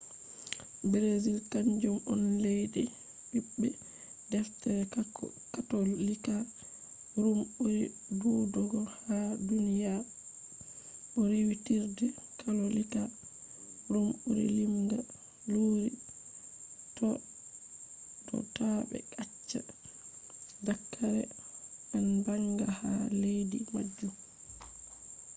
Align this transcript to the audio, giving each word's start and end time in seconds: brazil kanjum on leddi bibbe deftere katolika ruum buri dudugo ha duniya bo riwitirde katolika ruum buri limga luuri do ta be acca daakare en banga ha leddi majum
brazil 0.91 1.37
kanjum 1.51 1.97
on 2.13 2.21
leddi 2.43 2.83
bibbe 3.29 3.69
deftere 4.31 4.81
katolika 5.53 6.35
ruum 7.21 7.39
buri 7.57 7.83
dudugo 8.21 8.79
ha 9.01 9.17
duniya 9.47 9.93
bo 11.11 11.21
riwitirde 11.31 12.07
katolika 12.39 13.01
ruum 13.91 14.09
buri 14.23 14.45
limga 14.57 14.99
luuri 15.51 15.91
do 18.25 18.37
ta 18.55 18.69
be 18.89 18.99
acca 19.23 19.59
daakare 20.65 21.23
en 21.97 22.07
banga 22.25 22.67
ha 22.79 22.91
leddi 23.21 23.57
majum 23.73 24.13